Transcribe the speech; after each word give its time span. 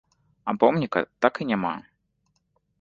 А 0.43 0.51
помніка 0.63 0.99
так 1.27 1.41
і 1.45 1.49
няма. 1.53 1.75